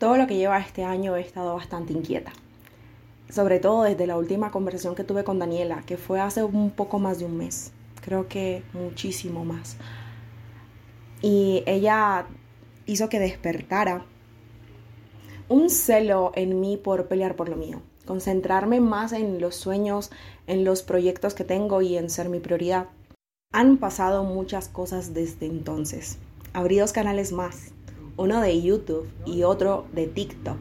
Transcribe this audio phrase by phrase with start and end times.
[0.00, 2.32] Todo lo que lleva este año he estado bastante inquieta.
[3.28, 6.98] Sobre todo desde la última conversación que tuve con Daniela, que fue hace un poco
[6.98, 7.72] más de un mes.
[8.00, 9.76] Creo que muchísimo más.
[11.20, 12.26] Y ella
[12.86, 14.06] hizo que despertara
[15.50, 17.82] un celo en mí por pelear por lo mío.
[18.06, 20.10] Concentrarme más en los sueños,
[20.46, 22.86] en los proyectos que tengo y en ser mi prioridad.
[23.52, 26.16] Han pasado muchas cosas desde entonces.
[26.54, 27.74] Abrí dos canales más
[28.16, 30.58] uno de YouTube y otro de TikTok.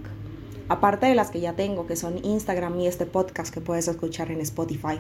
[0.68, 4.32] Aparte de las que ya tengo, que son Instagram y este podcast que puedes escuchar
[4.32, 5.00] en Spotify.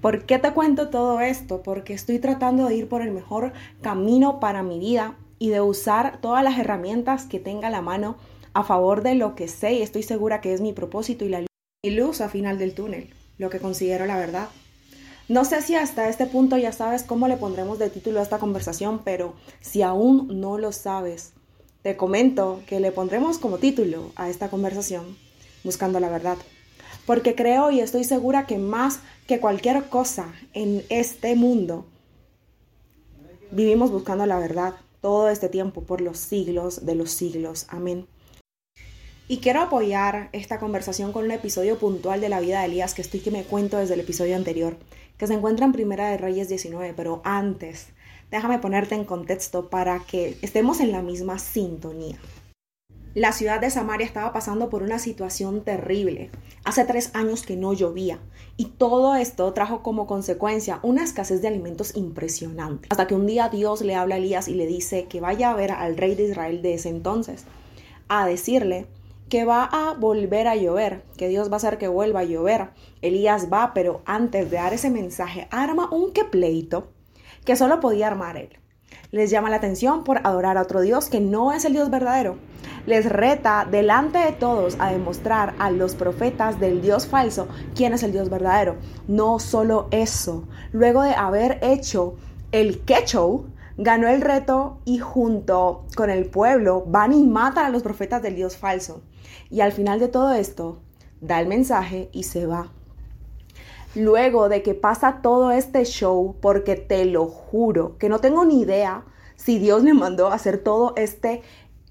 [0.00, 1.62] ¿Por qué te cuento todo esto?
[1.62, 6.20] Porque estoy tratando de ir por el mejor camino para mi vida y de usar
[6.20, 8.16] todas las herramientas que tenga la mano
[8.54, 11.44] a favor de lo que sé y estoy segura que es mi propósito y la
[11.82, 14.48] luz a final del túnel, lo que considero la verdad.
[15.28, 18.38] No sé si hasta este punto ya sabes cómo le pondremos de título a esta
[18.38, 21.34] conversación, pero si aún no lo sabes,
[21.82, 25.16] te comento que le pondremos como título a esta conversación
[25.62, 26.38] Buscando la verdad,
[27.04, 31.84] porque creo y estoy segura que más que cualquier cosa en este mundo,
[33.50, 37.66] vivimos buscando la verdad todo este tiempo por los siglos de los siglos.
[37.68, 38.06] Amén.
[39.28, 43.02] Y quiero apoyar esta conversación con un episodio puntual de la vida de Elías que
[43.02, 44.76] estoy que me cuento desde el episodio anterior,
[45.18, 47.88] que se encuentra en Primera de Reyes 19, pero antes
[48.30, 52.18] déjame ponerte en contexto para que estemos en la misma sintonía.
[53.14, 56.30] La ciudad de Samaria estaba pasando por una situación terrible.
[56.64, 58.20] Hace tres años que no llovía
[58.56, 62.86] y todo esto trajo como consecuencia una escasez de alimentos impresionante.
[62.88, 65.56] Hasta que un día Dios le habla a Elías y le dice que vaya a
[65.56, 67.46] ver al rey de Israel de ese entonces,
[68.06, 68.86] a decirle
[69.28, 72.70] que va a volver a llover, que Dios va a hacer que vuelva a llover.
[73.02, 76.92] Elías va, pero antes de dar ese mensaje, arma un que pleito
[77.44, 78.60] que solo podía armar él.
[79.12, 82.38] Les llama la atención por adorar a otro Dios que no es el Dios verdadero.
[82.86, 88.02] Les reta delante de todos a demostrar a los profetas del Dios falso quién es
[88.02, 88.76] el Dios verdadero.
[89.08, 92.14] No solo eso, luego de haber hecho
[92.52, 93.46] el quecho,
[93.76, 98.36] ganó el reto y junto con el pueblo van y matan a los profetas del
[98.36, 99.02] Dios falso.
[99.50, 100.82] Y al final de todo esto,
[101.20, 102.72] da el mensaje y se va
[103.94, 108.60] luego de que pasa todo este show, porque te lo juro que no tengo ni
[108.60, 109.04] idea
[109.36, 111.42] si Dios le mandó a hacer todo este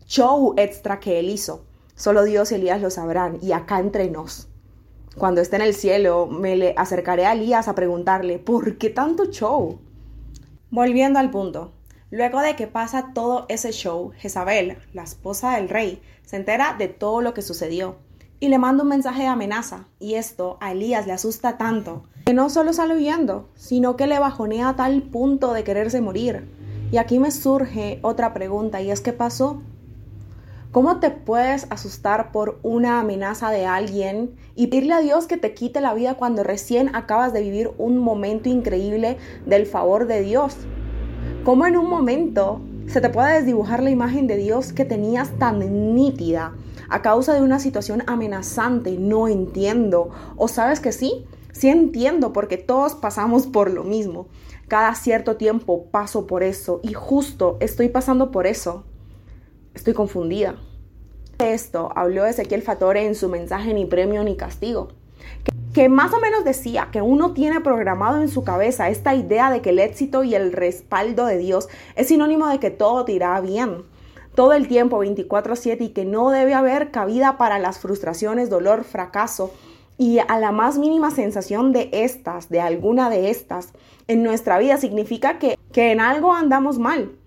[0.06, 1.66] show extra que él hizo.
[1.96, 4.48] Solo Dios y Elías lo sabrán y acá entre nos.
[5.18, 9.26] Cuando esté en el cielo, me le acercaré a Elías a preguntarle, ¿por qué tanto
[9.26, 9.80] show?
[10.70, 11.74] Volviendo al punto,
[12.12, 16.88] luego de que pasa todo ese show, Jezabel, la esposa del rey, se entera de
[16.88, 17.98] todo lo que sucedió
[18.40, 19.86] y le manda un mensaje de amenaza.
[20.00, 24.20] Y esto a Elías le asusta tanto que no solo sale huyendo, sino que le
[24.20, 26.48] bajonea a tal punto de quererse morir.
[26.92, 29.64] Y aquí me surge otra pregunta y es ¿qué pasó?
[30.72, 35.56] ¿Cómo te puedes asustar por una amenaza de alguien y pedirle a Dios que te
[35.56, 39.18] quite la vida cuando recién acabas de vivir un momento increíble
[39.48, 40.56] del favor de Dios?
[41.44, 45.96] ¿Cómo en un momento se te puede desdibujar la imagen de Dios que tenías tan
[45.96, 46.54] nítida
[46.90, 50.10] a causa de una situación amenazante, no entiendo.
[50.36, 54.28] O sabes que sí, sí entiendo porque todos pasamos por lo mismo.
[54.68, 58.84] Cada cierto tiempo paso por eso y justo estoy pasando por eso.
[59.74, 60.56] Estoy confundida.
[61.40, 64.90] Esto habló Ezequiel Fatore en su mensaje Ni premio ni castigo,
[65.46, 69.50] que, que más o menos decía que uno tiene programado en su cabeza esta idea
[69.50, 73.14] de que el éxito y el respaldo de Dios es sinónimo de que todo te
[73.14, 73.86] irá bien
[74.40, 79.52] todo el tiempo 24/7 y que no debe haber cabida para las frustraciones, dolor, fracaso
[79.98, 83.74] y a la más mínima sensación de estas, de alguna de estas
[84.08, 87.18] en nuestra vida significa que, que en algo andamos mal,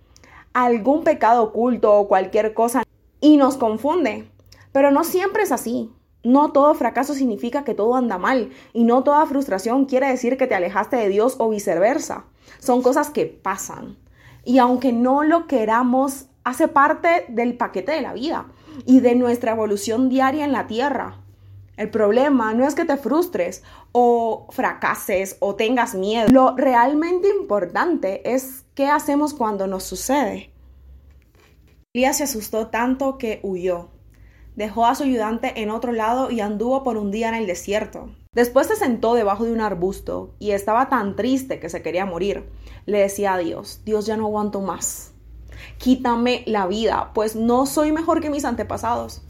[0.55, 2.83] algún pecado oculto o cualquier cosa
[3.21, 4.31] y nos confunde.
[4.73, 5.91] Pero no siempre es así.
[6.25, 10.47] No todo fracaso significa que todo anda mal y no toda frustración quiere decir que
[10.47, 12.25] te alejaste de Dios o viceversa.
[12.59, 13.99] Son cosas que pasan.
[14.45, 18.47] Y aunque no lo queramos hace parte del paquete de la vida
[18.87, 21.19] y de nuestra evolución diaria en la tierra.
[21.77, 23.63] El problema no es que te frustres
[23.93, 26.29] o fracases o tengas miedo.
[26.31, 30.51] Lo realmente importante es qué hacemos cuando nos sucede.
[31.95, 33.89] Elías se asustó tanto que huyó.
[34.55, 38.15] Dejó a su ayudante en otro lado y anduvo por un día en el desierto.
[38.35, 42.45] Después se sentó debajo de un arbusto y estaba tan triste que se quería morir.
[42.85, 45.12] Le decía a Dios, Dios ya no aguanto más
[45.79, 49.23] quítame la vida, pues no soy mejor que mis antepasados.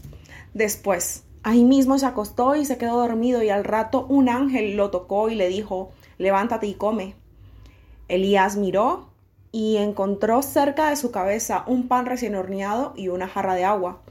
[0.53, 4.91] Después, ahí mismo se acostó y se quedó dormido y al rato un ángel lo
[4.91, 7.15] tocó y le dijo, levántate y come.
[8.07, 9.09] Elías miró
[9.51, 14.01] y encontró cerca de su cabeza un pan recién horneado y una jarra de agua.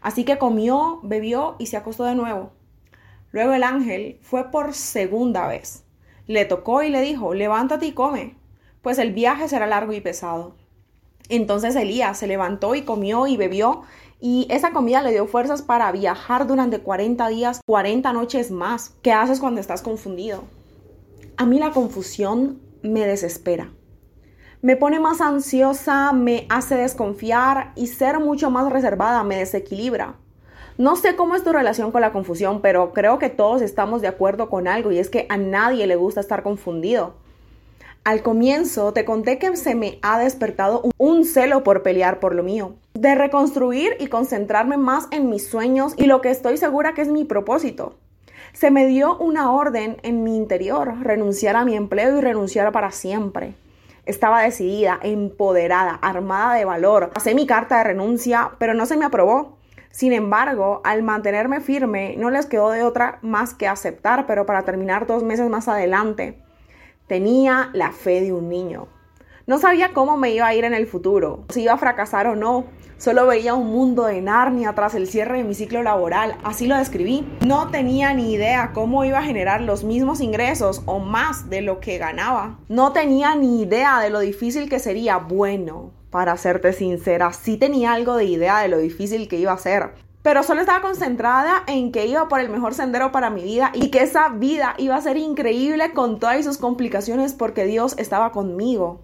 [0.00, 2.50] Así que comió, bebió y se acostó de nuevo.
[3.32, 5.84] Luego el ángel fue por segunda vez.
[6.26, 8.34] Le tocó y le dijo, levántate y come,
[8.82, 10.54] pues el viaje será largo y pesado.
[11.30, 13.82] Entonces Elías se levantó y comió y bebió,
[14.20, 18.94] y esa comida le dio fuerzas para viajar durante 40 días, 40 noches más.
[19.00, 20.42] ¿Qué haces cuando estás confundido?
[21.36, 23.70] A mí la confusión me desespera.
[24.60, 30.16] Me pone más ansiosa, me hace desconfiar y ser mucho más reservada me desequilibra.
[30.76, 34.08] No sé cómo es tu relación con la confusión, pero creo que todos estamos de
[34.08, 37.14] acuerdo con algo y es que a nadie le gusta estar confundido.
[38.02, 42.42] Al comienzo te conté que se me ha despertado un celo por pelear por lo
[42.42, 47.02] mío, de reconstruir y concentrarme más en mis sueños y lo que estoy segura que
[47.02, 47.96] es mi propósito.
[48.54, 52.90] Se me dio una orden en mi interior, renunciar a mi empleo y renunciar para
[52.90, 53.54] siempre.
[54.06, 57.10] Estaba decidida, empoderada, armada de valor.
[57.14, 59.58] Hacé mi carta de renuncia, pero no se me aprobó.
[59.90, 64.62] Sin embargo, al mantenerme firme, no les quedó de otra más que aceptar, pero para
[64.62, 66.38] terminar dos meses más adelante,
[67.10, 68.86] tenía la fe de un niño.
[69.48, 72.36] No sabía cómo me iba a ir en el futuro, si iba a fracasar o
[72.36, 72.66] no.
[72.98, 76.76] Solo veía un mundo de Narnia tras el cierre de mi ciclo laboral, así lo
[76.76, 77.26] describí.
[77.44, 81.80] No tenía ni idea cómo iba a generar los mismos ingresos o más de lo
[81.80, 82.60] que ganaba.
[82.68, 85.16] No tenía ni idea de lo difícil que sería.
[85.16, 89.58] Bueno, para serte sincera, sí tenía algo de idea de lo difícil que iba a
[89.58, 89.94] ser.
[90.22, 93.90] Pero solo estaba concentrada en que iba por el mejor sendero para mi vida y
[93.90, 99.00] que esa vida iba a ser increíble con todas sus complicaciones porque Dios estaba conmigo.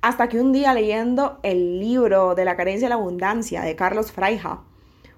[0.00, 4.12] Hasta que un día leyendo el libro de la carencia y la abundancia de Carlos
[4.12, 4.62] Fraija,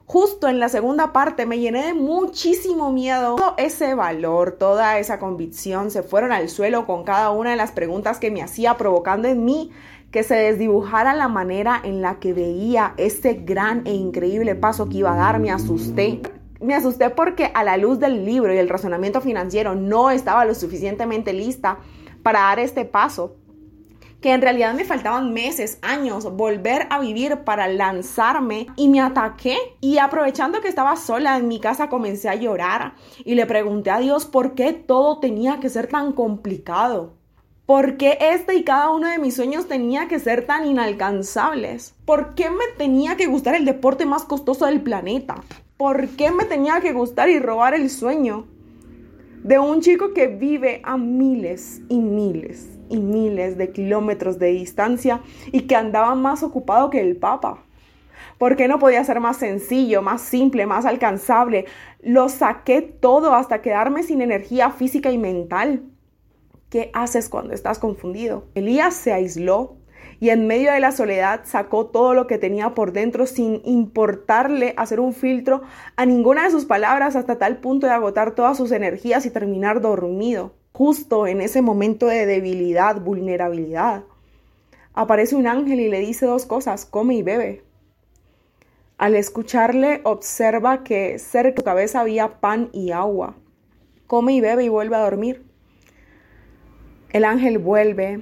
[0.06, 3.36] justo en la segunda parte me llené de muchísimo miedo.
[3.36, 7.72] Todo ese valor, toda esa convicción se fueron al suelo con cada una de las
[7.72, 9.72] preguntas que me hacía provocando en mí
[10.10, 14.98] que se desdibujara la manera en la que veía este gran e increíble paso que
[14.98, 16.22] iba a dar, me asusté.
[16.60, 20.54] Me asusté porque a la luz del libro y el razonamiento financiero no estaba lo
[20.54, 21.78] suficientemente lista
[22.22, 23.36] para dar este paso.
[24.20, 29.56] Que en realidad me faltaban meses, años, volver a vivir para lanzarme y me ataqué.
[29.80, 33.98] Y aprovechando que estaba sola en mi casa comencé a llorar y le pregunté a
[33.98, 37.14] Dios por qué todo tenía que ser tan complicado.
[37.66, 41.96] ¿Por qué este y cada uno de mis sueños tenía que ser tan inalcanzables?
[42.04, 45.42] ¿Por qué me tenía que gustar el deporte más costoso del planeta?
[45.76, 48.46] ¿Por qué me tenía que gustar y robar el sueño
[49.42, 55.20] de un chico que vive a miles y miles y miles de kilómetros de distancia
[55.52, 57.62] y que andaba más ocupado que el Papa?
[58.38, 61.64] ¿Por qué no podía ser más sencillo, más simple, más alcanzable?
[62.02, 65.84] Lo saqué todo hasta quedarme sin energía física y mental.
[66.68, 68.44] ¿Qué haces cuando estás confundido?
[68.54, 69.76] Elías se aisló
[70.20, 74.74] y en medio de la soledad sacó todo lo que tenía por dentro sin importarle
[74.76, 75.62] hacer un filtro
[75.96, 79.80] a ninguna de sus palabras hasta tal punto de agotar todas sus energías y terminar
[79.80, 80.55] dormido.
[80.76, 84.04] Justo en ese momento de debilidad, vulnerabilidad,
[84.92, 87.62] aparece un ángel y le dice dos cosas, come y bebe.
[88.98, 93.36] Al escucharle, observa que cerca de su cabeza había pan y agua.
[94.06, 95.46] Come y bebe y vuelve a dormir.
[97.08, 98.20] El ángel vuelve,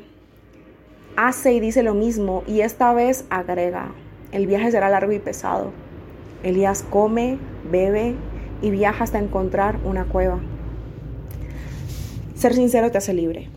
[1.17, 3.91] hace y dice lo mismo y esta vez agrega,
[4.31, 5.73] el viaje será largo y pesado.
[6.45, 7.37] Elías come,
[7.69, 8.15] bebe
[8.63, 10.39] y viaja hasta encontrar una cueva.
[12.34, 13.48] Ser sincero te hace libre.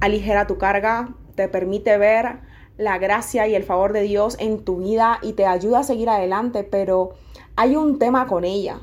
[0.00, 2.40] Aligera tu carga, te permite ver
[2.76, 6.08] la gracia y el favor de Dios en tu vida y te ayuda a seguir
[6.08, 7.14] adelante, pero
[7.56, 8.80] hay un tema con ella.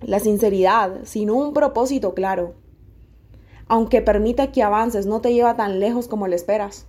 [0.00, 2.54] La sinceridad, sin un propósito claro
[3.68, 6.86] aunque permite que avances, no te lleva tan lejos como le esperas.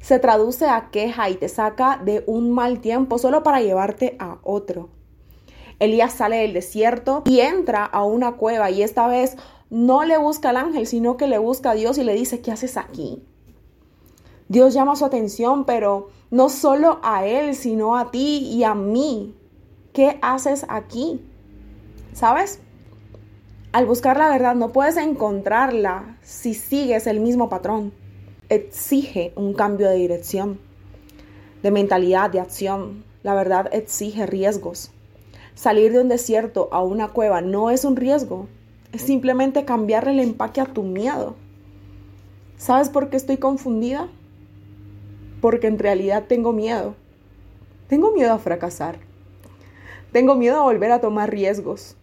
[0.00, 4.38] Se traduce a queja y te saca de un mal tiempo solo para llevarte a
[4.44, 4.90] otro.
[5.80, 9.36] Elías sale del desierto y entra a una cueva y esta vez
[9.70, 12.52] no le busca al ángel, sino que le busca a Dios y le dice, ¿qué
[12.52, 13.22] haces aquí?
[14.48, 19.34] Dios llama su atención, pero no solo a él, sino a ti y a mí.
[19.92, 21.20] ¿Qué haces aquí?
[22.14, 22.60] ¿Sabes?
[23.72, 27.92] Al buscar la verdad no puedes encontrarla si sigues el mismo patrón.
[28.48, 30.58] Exige un cambio de dirección,
[31.62, 33.04] de mentalidad, de acción.
[33.22, 34.90] La verdad exige riesgos.
[35.54, 38.48] Salir de un desierto a una cueva no es un riesgo,
[38.92, 41.36] es simplemente cambiarle el empaque a tu miedo.
[42.56, 44.08] ¿Sabes por qué estoy confundida?
[45.40, 46.94] Porque en realidad tengo miedo.
[47.88, 48.98] Tengo miedo a fracasar.
[50.12, 51.96] Tengo miedo a volver a tomar riesgos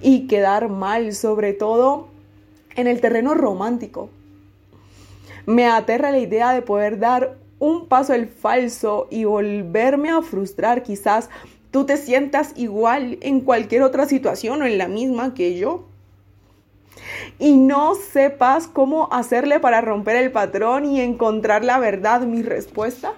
[0.00, 2.08] y quedar mal, sobre todo
[2.76, 4.08] en el terreno romántico.
[5.46, 10.82] Me aterra la idea de poder dar un paso el falso y volverme a frustrar.
[10.82, 11.30] Quizás
[11.76, 15.84] tú te sientas igual en cualquier otra situación o en la misma que yo.
[17.38, 22.22] Y no sepas cómo hacerle para romper el patrón y encontrar la verdad.
[22.22, 23.12] Mi respuesta,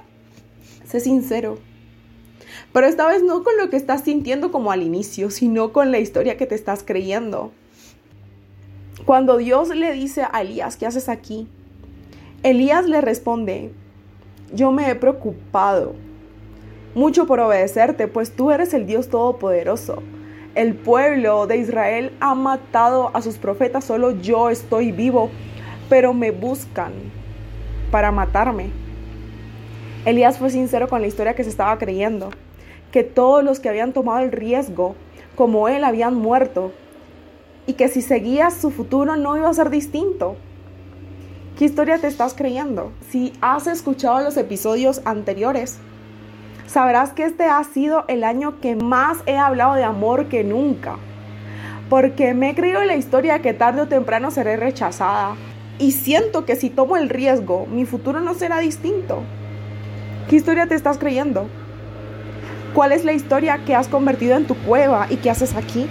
[0.84, 1.60] sé sincero.
[2.72, 6.00] Pero esta vez no con lo que estás sintiendo como al inicio, sino con la
[6.00, 7.52] historia que te estás creyendo.
[9.04, 11.46] Cuando Dios le dice a Elías, ¿qué haces aquí?
[12.42, 13.70] Elías le responde,
[14.52, 16.07] yo me he preocupado
[16.94, 20.02] mucho por obedecerte, pues tú eres el Dios Todopoderoso.
[20.54, 25.30] El pueblo de Israel ha matado a sus profetas, solo yo estoy vivo,
[25.88, 26.92] pero me buscan
[27.90, 28.70] para matarme.
[30.04, 32.30] Elías fue sincero con la historia que se estaba creyendo,
[32.90, 34.94] que todos los que habían tomado el riesgo,
[35.36, 36.72] como él, habían muerto,
[37.66, 40.36] y que si seguías su futuro no iba a ser distinto.
[41.58, 42.92] ¿Qué historia te estás creyendo?
[43.10, 45.78] Si has escuchado los episodios anteriores,
[46.68, 50.96] sabrás que este ha sido el año que más he hablado de amor que nunca.
[51.88, 55.34] Porque me he creído en la historia que tarde o temprano seré rechazada.
[55.78, 59.22] Y siento que si tomo el riesgo, mi futuro no será distinto.
[60.28, 61.48] ¿Qué historia te estás creyendo?
[62.74, 65.88] ¿Cuál es la historia que has convertido en tu cueva y qué haces aquí?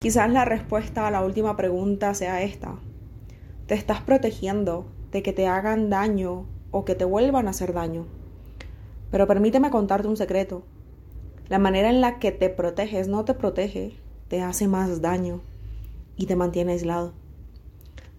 [0.00, 2.74] Quizás la respuesta a la última pregunta sea esta.
[3.66, 8.06] Te estás protegiendo de que te hagan daño o que te vuelvan a hacer daño.
[9.10, 10.62] Pero permíteme contarte un secreto.
[11.48, 13.96] La manera en la que te proteges no te protege,
[14.28, 15.40] te hace más daño
[16.16, 17.14] y te mantiene aislado.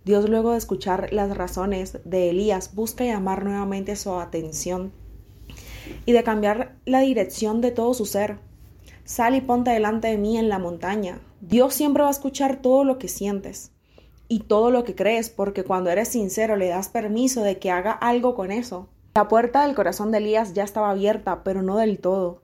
[0.05, 4.91] Dios luego de escuchar las razones de Elías busca llamar nuevamente su atención
[6.05, 8.39] y de cambiar la dirección de todo su ser.
[9.03, 11.19] Sal y ponte delante de mí en la montaña.
[11.41, 13.71] Dios siempre va a escuchar todo lo que sientes
[14.27, 17.91] y todo lo que crees, porque cuando eres sincero le das permiso de que haga
[17.91, 18.87] algo con eso.
[19.19, 22.41] La puerta del corazón de Elías ya estaba abierta, pero no del todo.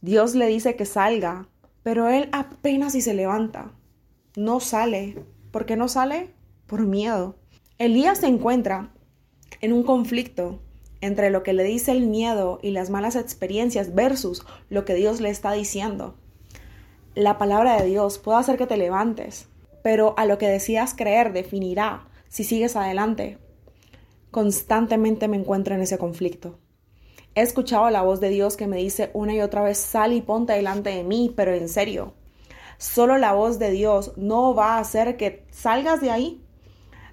[0.00, 1.50] Dios le dice que salga,
[1.82, 3.70] pero él apenas si se levanta.
[4.34, 5.22] No sale.
[5.50, 6.32] ¿Por qué no sale?
[6.66, 7.36] Por miedo.
[7.76, 8.94] Elías se encuentra
[9.60, 10.62] en un conflicto
[11.02, 15.20] entre lo que le dice el miedo y las malas experiencias versus lo que Dios
[15.20, 16.16] le está diciendo.
[17.14, 19.48] La palabra de Dios puede hacer que te levantes,
[19.82, 23.36] pero a lo que decidas creer definirá si sigues adelante.
[24.34, 26.58] Constantemente me encuentro en ese conflicto.
[27.36, 30.22] He escuchado la voz de Dios que me dice una y otra vez, sal y
[30.22, 32.14] ponte delante de mí, pero en serio,
[32.76, 36.44] solo la voz de Dios no va a hacer que salgas de ahí.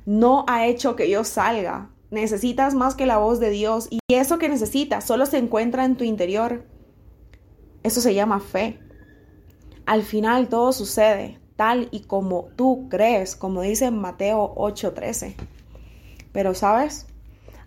[0.07, 1.91] No ha hecho que yo salga.
[2.09, 5.97] Necesitas más que la voz de Dios y eso que necesitas solo se encuentra en
[5.97, 6.65] tu interior.
[7.83, 8.79] Eso se llama fe.
[9.85, 15.35] Al final todo sucede tal y como tú crees, como dice Mateo 8:13.
[16.31, 17.05] Pero sabes,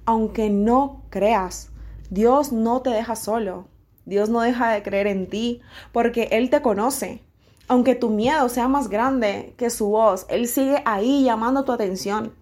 [0.07, 1.71] aunque no creas,
[2.11, 3.69] Dios no te deja solo.
[4.05, 7.23] Dios no deja de creer en ti porque Él te conoce.
[7.69, 12.35] Aunque tu miedo sea más grande que su voz, Él sigue ahí llamando tu atención.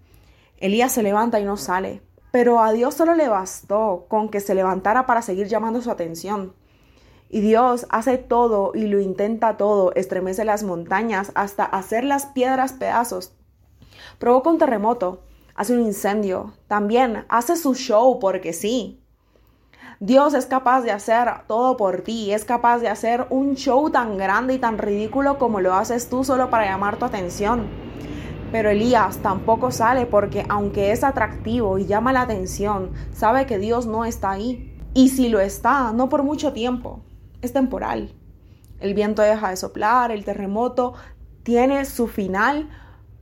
[0.59, 2.03] Elías se levanta y no sale.
[2.33, 6.55] Pero a Dios solo le bastó con que se levantara para seguir llamando su atención.
[7.29, 12.73] Y Dios hace todo y lo intenta todo, estremece las montañas hasta hacer las piedras
[12.73, 13.33] pedazos.
[14.19, 15.23] Provoca un terremoto,
[15.55, 19.01] hace un incendio, también hace su show porque sí.
[20.01, 24.19] Dios es capaz de hacer todo por ti, es capaz de hacer un show tan
[24.19, 27.69] grande y tan ridículo como lo haces tú solo para llamar tu atención.
[28.51, 33.87] Pero Elías tampoco sale porque aunque es atractivo y llama la atención, sabe que Dios
[33.87, 34.77] no está ahí.
[34.93, 37.01] Y si lo está, no por mucho tiempo
[37.43, 38.13] es temporal.
[38.81, 40.95] El viento deja de soplar, el terremoto
[41.43, 42.69] tiene su final,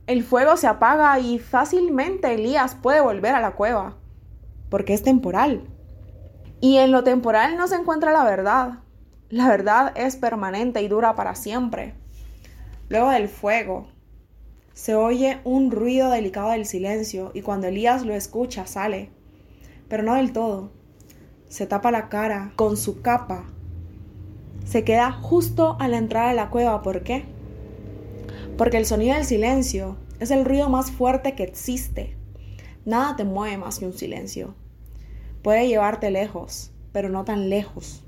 [0.07, 3.97] el fuego se apaga y fácilmente Elías puede volver a la cueva,
[4.69, 5.67] porque es temporal.
[6.59, 8.79] Y en lo temporal no se encuentra la verdad.
[9.29, 11.95] La verdad es permanente y dura para siempre.
[12.89, 13.87] Luego del fuego,
[14.73, 19.09] se oye un ruido delicado del silencio y cuando Elías lo escucha sale,
[19.87, 20.71] pero no del todo.
[21.47, 23.45] Se tapa la cara con su capa
[24.65, 26.81] se queda justo a la entrada de la cueva.
[26.81, 27.25] ¿Por qué?
[28.61, 32.15] Porque el sonido del silencio es el ruido más fuerte que existe.
[32.85, 34.53] Nada te mueve más que un silencio.
[35.41, 38.03] Puede llevarte lejos, pero no tan lejos.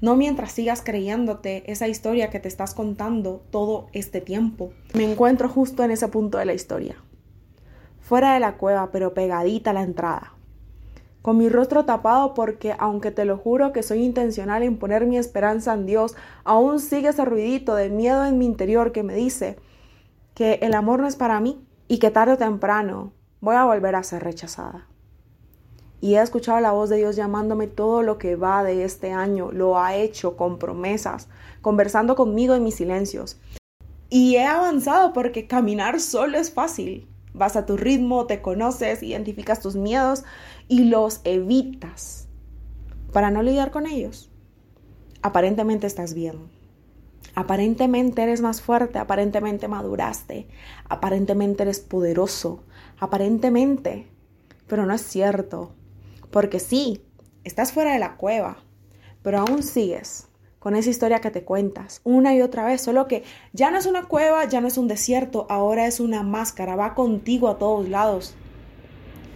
[0.00, 4.72] No mientras sigas creyéndote esa historia que te estás contando todo este tiempo.
[4.94, 6.96] Me encuentro justo en ese punto de la historia.
[8.00, 10.35] Fuera de la cueva, pero pegadita a la entrada
[11.26, 15.18] con mi rostro tapado porque aunque te lo juro que soy intencional en poner mi
[15.18, 16.14] esperanza en Dios,
[16.44, 19.56] aún sigue ese ruidito de miedo en mi interior que me dice
[20.34, 23.96] que el amor no es para mí y que tarde o temprano voy a volver
[23.96, 24.86] a ser rechazada.
[26.00, 29.50] Y he escuchado la voz de Dios llamándome todo lo que va de este año.
[29.50, 31.28] Lo ha hecho con promesas,
[31.60, 33.40] conversando conmigo en mis silencios.
[34.10, 37.08] Y he avanzado porque caminar solo es fácil.
[37.34, 40.24] Vas a tu ritmo, te conoces, identificas tus miedos
[40.68, 42.28] y los evitas
[43.12, 44.30] para no lidiar con ellos.
[45.22, 46.50] Aparentemente estás bien.
[47.34, 50.48] Aparentemente eres más fuerte, aparentemente maduraste,
[50.88, 52.62] aparentemente eres poderoso,
[52.98, 54.06] aparentemente,
[54.66, 55.72] pero no es cierto.
[56.30, 57.02] Porque sí,
[57.44, 58.56] estás fuera de la cueva,
[59.22, 63.22] pero aún sigues con esa historia que te cuentas una y otra vez, solo que
[63.52, 66.94] ya no es una cueva, ya no es un desierto, ahora es una máscara, va
[66.94, 68.34] contigo a todos lados.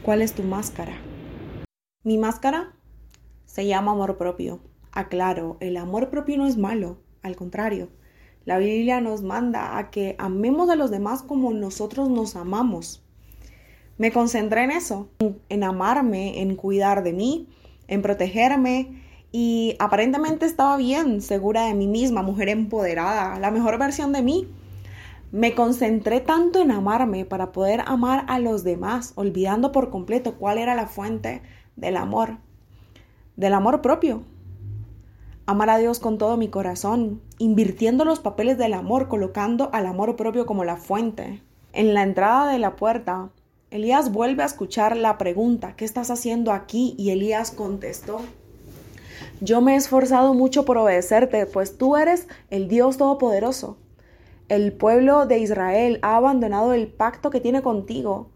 [0.03, 0.95] ¿Cuál es tu máscara?
[2.03, 2.73] Mi máscara
[3.45, 4.61] se llama amor propio.
[4.91, 7.91] Aclaro, el amor propio no es malo, al contrario.
[8.47, 13.05] La Biblia nos manda a que amemos a los demás como nosotros nos amamos.
[13.99, 15.11] Me concentré en eso,
[15.51, 17.49] en amarme, en cuidar de mí,
[17.87, 24.13] en protegerme, y aparentemente estaba bien, segura de mí misma, mujer empoderada, la mejor versión
[24.13, 24.49] de mí.
[25.33, 30.57] Me concentré tanto en amarme para poder amar a los demás, olvidando por completo cuál
[30.57, 31.43] era la fuente
[31.81, 32.37] del amor,
[33.37, 34.23] del amor propio.
[35.47, 40.15] Amar a Dios con todo mi corazón, invirtiendo los papeles del amor, colocando al amor
[40.15, 41.43] propio como la fuente.
[41.73, 43.31] En la entrada de la puerta,
[43.71, 46.95] Elías vuelve a escuchar la pregunta, ¿qué estás haciendo aquí?
[46.99, 48.21] Y Elías contestó,
[49.41, 53.79] yo me he esforzado mucho por obedecerte, pues tú eres el Dios Todopoderoso.
[54.49, 58.29] El pueblo de Israel ha abandonado el pacto que tiene contigo,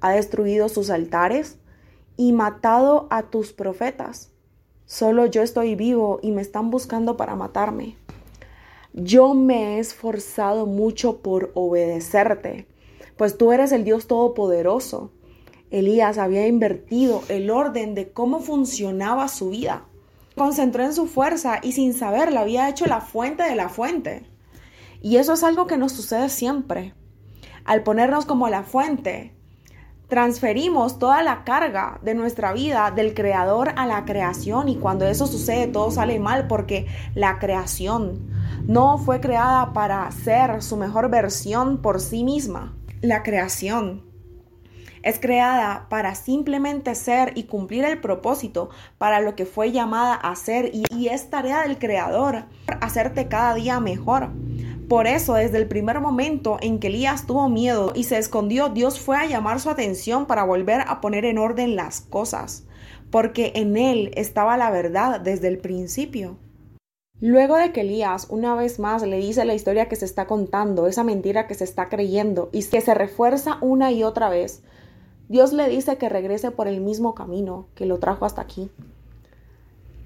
[0.00, 1.58] ha destruido sus altares
[2.16, 4.30] y matado a tus profetas.
[4.86, 7.96] Solo yo estoy vivo y me están buscando para matarme.
[8.92, 12.66] Yo me he esforzado mucho por obedecerte,
[13.16, 15.12] pues tú eres el Dios Todopoderoso.
[15.70, 19.86] Elías había invertido el orden de cómo funcionaba su vida
[20.36, 24.24] concentró en su fuerza y sin saberlo había hecho la fuente de la fuente.
[25.00, 26.94] Y eso es algo que nos sucede siempre.
[27.64, 29.34] Al ponernos como la fuente,
[30.12, 35.26] transferimos toda la carga de nuestra vida del creador a la creación y cuando eso
[35.26, 38.20] sucede todo sale mal porque la creación
[38.66, 42.76] no fue creada para ser su mejor versión por sí misma.
[43.00, 44.02] La creación
[45.02, 50.36] es creada para simplemente ser y cumplir el propósito para lo que fue llamada a
[50.36, 52.44] ser y, es tarea del Creador
[52.82, 54.28] hacerte cada día mejor.
[54.88, 59.00] Por eso, desde el primer momento en que Elías tuvo miedo y se escondió, Dios
[59.00, 62.64] fue a llamar su atención para volver a poner en orden las cosas,
[63.10, 66.36] porque en él estaba la verdad desde el principio.
[67.20, 70.88] Luego de que Elías una vez más le dice la historia que se está contando,
[70.88, 74.62] esa mentira que se está creyendo y que se refuerza una y otra vez,
[75.28, 78.70] Dios le dice que regrese por el mismo camino que lo trajo hasta aquí.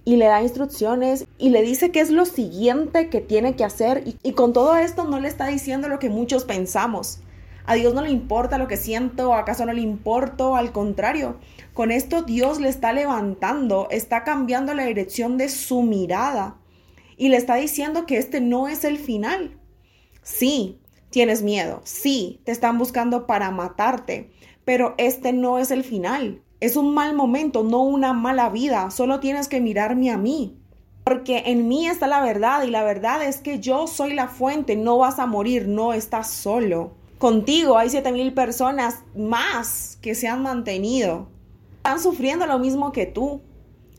[0.08, 4.04] Y le da instrucciones y le dice qué es lo siguiente que tiene que hacer.
[4.22, 7.18] Y, con todo esto no le está diciendo lo que muchos pensamos.
[7.64, 11.38] A Dios no le importa lo que siento, acaso no le importo, al contrario,
[11.74, 16.56] con esto Dios le está levantando, está cambiando la dirección de su mirada
[17.16, 19.58] y le está diciendo que este no es el final.
[20.22, 20.78] Sí,
[21.10, 24.30] tienes miedo, sí, te están buscando para matarte,
[24.64, 26.42] pero este no es el final.
[26.58, 28.90] Es un mal momento, no una mala vida.
[28.90, 30.56] Solo tienes que mirarme a mí.
[31.04, 34.74] Porque en mí está la verdad y la verdad es que yo soy la fuente,
[34.74, 36.94] no vas a morir, no estás solo.
[37.18, 41.28] Contigo hay siete mil personas más que se han mantenido.
[41.76, 43.42] Están sufriendo lo mismo que tú.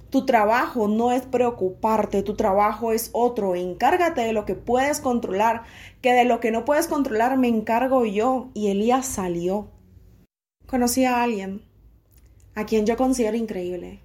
[0.09, 3.55] Tu trabajo no es preocuparte, tu trabajo es otro.
[3.55, 5.63] Encárgate de lo que puedes controlar,
[6.01, 8.49] que de lo que no puedes controlar me encargo yo.
[8.53, 9.69] Y Elías salió.
[10.65, 11.66] Conocí a alguien
[12.57, 13.99] a quien yo considero increíble,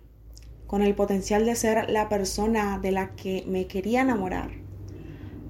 [0.67, 4.51] con el potencial de ser la persona de la que me quería enamorar,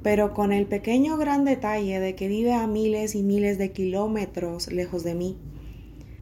[0.04, 4.70] pero con el pequeño gran detalle de que vive a miles y miles de kilómetros
[4.70, 5.36] lejos de mí.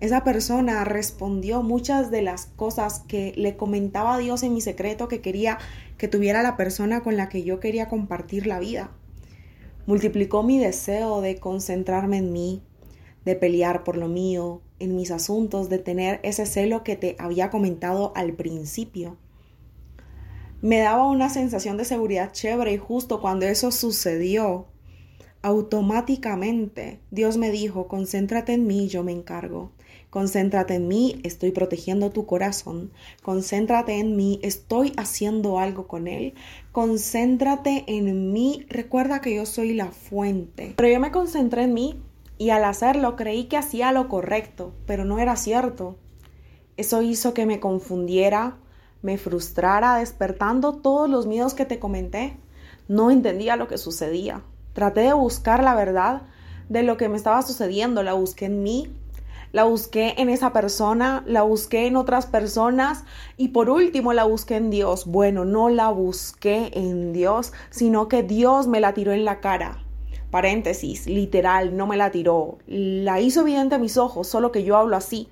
[0.01, 5.07] Esa persona respondió muchas de las cosas que le comentaba a Dios en mi secreto
[5.07, 5.59] que quería
[5.99, 8.90] que tuviera la persona con la que yo quería compartir la vida.
[9.85, 12.62] Multiplicó mi deseo de concentrarme en mí,
[13.27, 17.51] de pelear por lo mío, en mis asuntos, de tener ese celo que te había
[17.51, 19.16] comentado al principio.
[20.62, 24.66] Me daba una sensación de seguridad chévere y justo cuando eso sucedió,
[25.43, 29.73] automáticamente Dios me dijo, concéntrate en mí, yo me encargo.
[30.11, 32.90] Concéntrate en mí, estoy protegiendo tu corazón.
[33.23, 36.35] Concéntrate en mí, estoy haciendo algo con él.
[36.73, 40.75] Concéntrate en mí, recuerda que yo soy la fuente.
[40.77, 42.03] Pero yo me concentré en mí
[42.40, 45.98] y al hacerlo creí que hacía lo correcto, pero no era cierto.
[46.79, 48.57] Eso hizo que me confundiera,
[49.03, 52.38] me frustrara, despertando todos los miedos que te comenté.
[52.88, 54.40] No entendía lo que sucedía.
[54.72, 56.22] Traté de buscar la verdad
[56.70, 58.03] de lo que me estaba sucediendo.
[58.03, 58.90] La busqué en mí,
[59.53, 63.05] la busqué en esa persona, la busqué en otras personas
[63.37, 65.05] y por último la busqué en Dios.
[65.05, 69.85] Bueno, no la busqué en Dios, sino que Dios me la tiró en la cara.
[70.31, 72.59] Paréntesis, literal, no me la tiró.
[72.66, 75.29] La hizo evidente a mis ojos, solo que yo hablo así.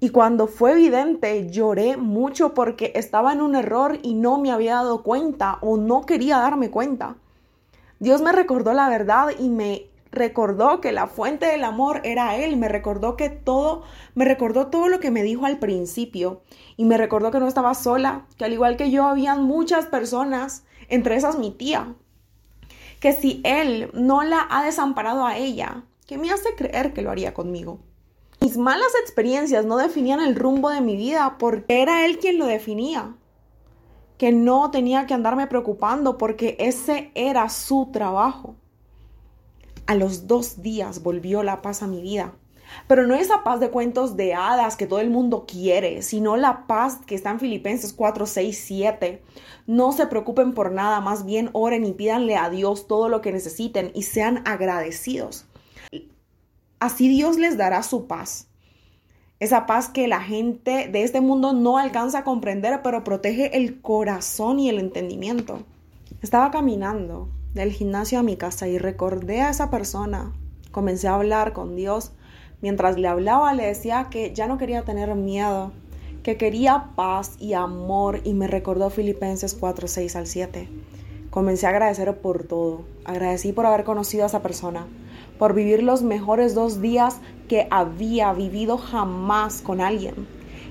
[0.00, 4.74] Y cuando fue evidente, lloré mucho porque estaba en un error y no me había
[4.74, 7.16] dado cuenta o no quería darme cuenta.
[7.98, 12.56] Dios me recordó la verdad y me recordó que la fuente del amor era Él,
[12.56, 13.82] me recordó que todo,
[14.14, 16.42] me recordó todo lo que me dijo al principio
[16.76, 20.64] y me recordó que no estaba sola, que al igual que yo habían muchas personas,
[20.88, 21.94] entre esas mi tía,
[23.00, 27.10] que si Él no la ha desamparado a ella, que me hace creer que lo
[27.10, 27.80] haría conmigo.
[28.40, 32.46] Mis malas experiencias no definían el rumbo de mi vida porque era Él quien lo
[32.46, 33.14] definía
[34.18, 38.56] que no tenía que andarme preocupando porque ese era su trabajo.
[39.86, 42.34] A los dos días volvió la paz a mi vida.
[42.86, 46.66] Pero no esa paz de cuentos de hadas que todo el mundo quiere, sino la
[46.66, 49.22] paz que está en Filipenses 4, 6, 7.
[49.66, 53.32] No se preocupen por nada, más bien oren y pídanle a Dios todo lo que
[53.32, 55.46] necesiten y sean agradecidos.
[56.78, 58.48] Así Dios les dará su paz.
[59.38, 63.82] Esa paz que la gente de este mundo no alcanza a comprender, pero protege el
[63.82, 65.64] corazón y el entendimiento.
[66.22, 70.32] Estaba caminando del gimnasio a mi casa y recordé a esa persona.
[70.70, 72.12] Comencé a hablar con Dios.
[72.62, 75.72] Mientras le hablaba le decía que ya no quería tener miedo,
[76.22, 80.68] que quería paz y amor y me recordó Filipenses 4, 6 al 7.
[81.30, 82.80] Comencé a agradecer por todo.
[83.04, 84.86] Agradecí por haber conocido a esa persona,
[85.38, 90.26] por vivir los mejores dos días que había vivido jamás con alguien.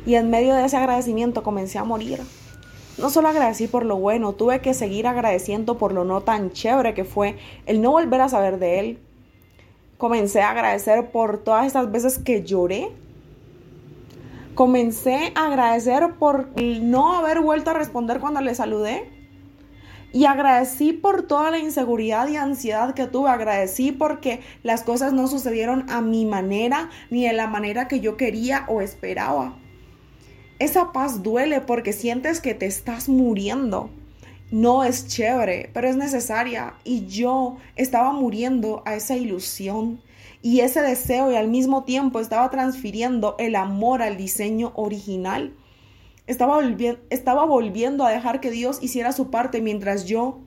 [0.07, 2.21] Y en medio de ese agradecimiento comencé a morir.
[2.97, 6.93] No solo agradecí por lo bueno, tuve que seguir agradeciendo por lo no tan chévere
[6.93, 8.99] que fue el no volver a saber de él.
[9.97, 12.91] Comencé a agradecer por todas estas veces que lloré.
[14.53, 19.10] Comencé a agradecer por no haber vuelto a responder cuando le saludé.
[20.12, 23.29] Y agradecí por toda la inseguridad y ansiedad que tuve.
[23.29, 28.15] Agradecí porque las cosas no sucedieron a mi manera ni de la manera que yo
[28.17, 29.58] quería o esperaba.
[30.60, 33.89] Esa paz duele porque sientes que te estás muriendo.
[34.51, 36.75] No es chévere, pero es necesaria.
[36.84, 40.01] Y yo estaba muriendo a esa ilusión
[40.41, 45.53] y ese deseo y al mismo tiempo estaba transfiriendo el amor al diseño original.
[46.27, 46.60] Estaba,
[47.10, 50.41] estaba volviendo a dejar que Dios hiciera su parte mientras yo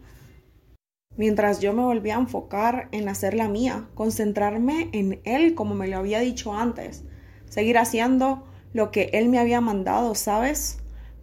[1.18, 5.88] mientras yo me volvía a enfocar en hacer la mía, concentrarme en Él como me
[5.88, 7.04] lo había dicho antes,
[7.50, 10.78] seguir haciendo lo que Él me había mandado, ¿sabes?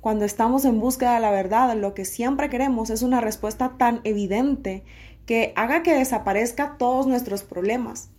[0.06, 4.02] Cuando estamos en búsqueda de la verdad, lo que siempre queremos es una respuesta tan
[4.04, 4.84] evidente
[5.26, 8.12] que haga que desaparezca todos nuestros problemas,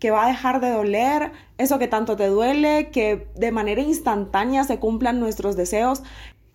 [0.00, 4.64] que va a dejar de doler eso que tanto te duele, que de manera instantánea
[4.64, 6.02] se cumplan nuestros deseos,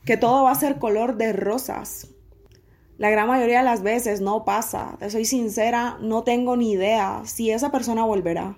[0.03, 2.09] que todo va a ser color de rosas.
[2.97, 7.21] La gran mayoría de las veces no pasa, te soy sincera, no tengo ni idea
[7.23, 8.57] si esa persona volverá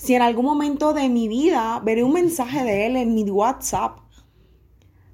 [0.00, 3.98] si en algún momento de mi vida veré un mensaje de él en mi WhatsApp,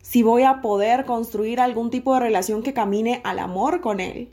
[0.09, 4.33] si voy a poder construir algún tipo de relación que camine al amor con él,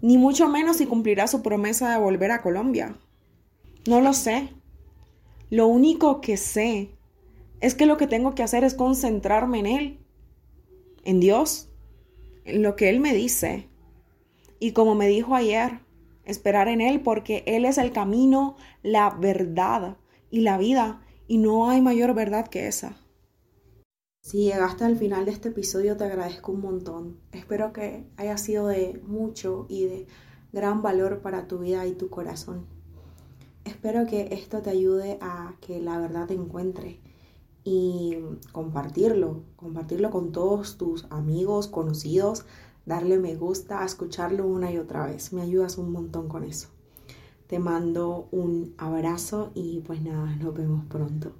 [0.00, 2.96] ni mucho menos si cumplirá su promesa de volver a Colombia.
[3.88, 4.50] No lo sé.
[5.50, 6.92] Lo único que sé
[7.60, 9.98] es que lo que tengo que hacer es concentrarme en Él,
[11.02, 11.68] en Dios,
[12.44, 13.68] en lo que Él me dice.
[14.60, 15.80] Y como me dijo ayer,
[16.24, 19.96] esperar en Él porque Él es el camino, la verdad
[20.30, 23.00] y la vida y no hay mayor verdad que esa.
[24.28, 27.16] Si llegaste al final de este episodio te agradezco un montón.
[27.32, 30.06] Espero que haya sido de mucho y de
[30.52, 32.66] gran valor para tu vida y tu corazón.
[33.64, 37.00] Espero que esto te ayude a que la verdad te encuentre
[37.64, 38.18] y
[38.52, 42.44] compartirlo, compartirlo con todos tus amigos, conocidos,
[42.84, 45.32] darle me gusta, escucharlo una y otra vez.
[45.32, 46.68] Me ayudas un montón con eso.
[47.46, 51.32] Te mando un abrazo y pues nada, nos vemos pronto.